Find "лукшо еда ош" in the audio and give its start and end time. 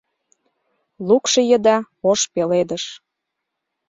1.07-2.21